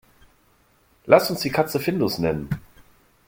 Lass 1.05 1.29
uns 1.29 1.41
die 1.41 1.51
Katze 1.51 1.79
Findus 1.79 2.17
nennen. 2.17 2.49